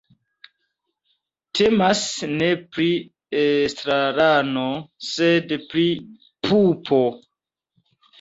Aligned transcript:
Temas 1.57 1.99
ne 2.39 2.47
pri 2.77 2.87
estrarano, 3.41 4.63
sed 5.09 5.53
pri 5.75 5.85
pupo. 6.49 7.03